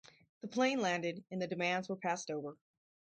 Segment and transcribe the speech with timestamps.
[0.41, 2.57] The plane landed and the demands were passed over.